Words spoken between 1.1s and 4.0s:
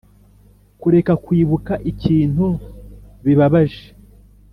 kwibuka ibintu bibabaje